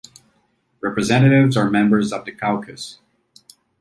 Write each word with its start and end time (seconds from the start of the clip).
Representatives 0.81 1.55
are 1.55 1.69
members 1.69 2.11
of 2.11 2.25
the 2.25 2.31
caucus. 2.31 2.97